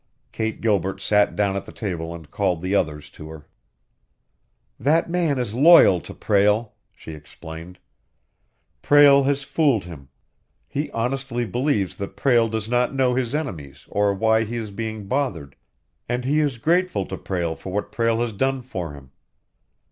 Kate 0.31 0.61
Gilbert 0.61 0.99
sat 0.99 1.35
down 1.35 1.55
at 1.55 1.65
the 1.65 1.71
table 1.71 2.11
and 2.11 2.31
called 2.31 2.59
the 2.61 2.73
others 2.73 3.07
to 3.07 3.29
her. 3.29 3.45
"That 4.79 5.11
man 5.11 5.37
is 5.37 5.53
loyal 5.53 6.01
to 6.01 6.15
Prale," 6.15 6.73
she 6.91 7.11
explained. 7.11 7.77
"Prale 8.81 9.25
has 9.25 9.43
fooled 9.43 9.83
him. 9.83 10.09
He 10.67 10.89
honestly 10.89 11.45
believes 11.45 11.97
that 11.97 12.17
Prale 12.17 12.49
does 12.49 12.67
not 12.67 12.95
know 12.95 13.13
his 13.13 13.35
enemies 13.35 13.85
or 13.91 14.11
why 14.15 14.43
he 14.43 14.55
is 14.55 14.71
being 14.71 15.05
bothered, 15.05 15.55
and 16.09 16.25
he 16.25 16.39
is 16.39 16.57
grateful 16.57 17.05
to 17.05 17.15
Prale 17.15 17.55
for 17.55 17.71
what 17.71 17.91
Prale 17.91 18.21
has 18.21 18.33
done 18.33 18.63
for 18.63 18.93
him. 18.93 19.11